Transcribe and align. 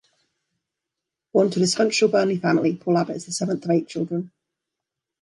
Born 1.31 1.45
into 1.45 1.59
a 1.59 1.61
dysfunctional 1.61 2.11
Burnley 2.11 2.39
family, 2.39 2.75
Paul 2.75 2.97
Abbott 2.97 3.17
is 3.17 3.27
the 3.27 3.33
seventh 3.33 3.65
of 3.65 3.69
eight 3.69 3.87
children. 3.87 4.31